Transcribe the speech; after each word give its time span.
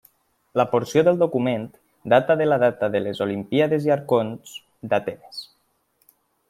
La 0.59 0.63
porció 0.69 1.03
del 1.07 1.19
document 1.23 1.67
data 2.13 2.37
de 2.41 2.47
la 2.49 2.59
data 2.65 2.91
de 2.97 3.03
les 3.09 3.23
Olimpíades 3.29 3.87
i 3.91 3.95
arconts 3.99 4.59
d'Atenes. 4.95 5.45